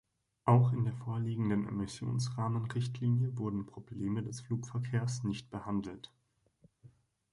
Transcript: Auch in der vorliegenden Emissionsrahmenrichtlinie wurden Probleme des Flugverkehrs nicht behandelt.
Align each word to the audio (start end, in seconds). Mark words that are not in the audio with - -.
Auch 0.45 0.71
in 0.73 0.83
der 0.85 0.95
vorliegenden 0.95 1.67
Emissionsrahmenrichtlinie 1.67 3.37
wurden 3.37 3.67
Probleme 3.67 4.23
des 4.23 4.41
Flugverkehrs 4.41 5.23
nicht 5.23 5.51
behandelt. 5.51 6.11